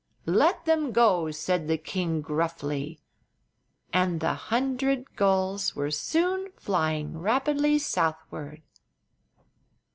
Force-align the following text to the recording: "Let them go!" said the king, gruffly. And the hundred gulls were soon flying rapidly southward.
"Let 0.25 0.65
them 0.65 0.91
go!" 0.91 1.29
said 1.29 1.67
the 1.67 1.77
king, 1.77 2.21
gruffly. 2.21 2.99
And 3.93 4.19
the 4.19 4.33
hundred 4.33 5.15
gulls 5.15 5.75
were 5.75 5.91
soon 5.91 6.49
flying 6.57 7.19
rapidly 7.19 7.77
southward. 7.77 8.63